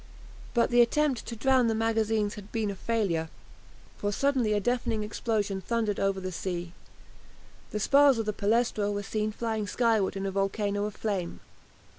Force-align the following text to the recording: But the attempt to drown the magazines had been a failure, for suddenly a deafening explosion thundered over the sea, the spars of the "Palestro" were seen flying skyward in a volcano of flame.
But 0.55 0.71
the 0.71 0.81
attempt 0.81 1.27
to 1.27 1.35
drown 1.35 1.67
the 1.67 1.75
magazines 1.75 2.33
had 2.33 2.51
been 2.51 2.71
a 2.71 2.75
failure, 2.75 3.29
for 3.97 4.11
suddenly 4.11 4.53
a 4.53 4.59
deafening 4.59 5.03
explosion 5.03 5.61
thundered 5.61 5.99
over 5.99 6.19
the 6.19 6.31
sea, 6.31 6.73
the 7.69 7.79
spars 7.79 8.17
of 8.17 8.25
the 8.25 8.33
"Palestro" 8.33 8.91
were 8.91 9.03
seen 9.03 9.31
flying 9.31 9.67
skyward 9.67 10.15
in 10.15 10.25
a 10.25 10.31
volcano 10.31 10.85
of 10.85 10.95
flame. 10.95 11.39